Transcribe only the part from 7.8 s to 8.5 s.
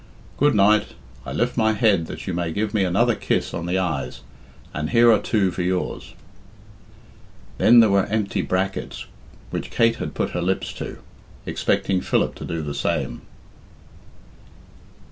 there were empty